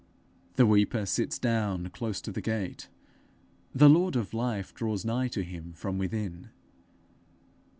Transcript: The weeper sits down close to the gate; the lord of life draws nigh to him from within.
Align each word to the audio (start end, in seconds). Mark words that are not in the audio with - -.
The 0.55 0.65
weeper 0.65 1.05
sits 1.05 1.37
down 1.37 1.89
close 1.91 2.21
to 2.21 2.31
the 2.31 2.41
gate; 2.41 2.89
the 3.71 3.87
lord 3.87 4.15
of 4.15 4.33
life 4.33 4.73
draws 4.73 5.05
nigh 5.05 5.27
to 5.27 5.43
him 5.43 5.73
from 5.73 5.99
within. 5.99 6.49